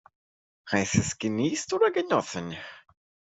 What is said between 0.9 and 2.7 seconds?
es geniest oder genossen?